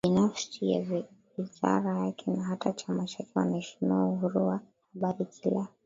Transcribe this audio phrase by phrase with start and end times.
[0.03, 1.03] yeye binafsi na
[1.37, 4.59] wizara yake na hata chama chake wanaheshimu Uhuru wa
[4.93, 5.67] Habari kila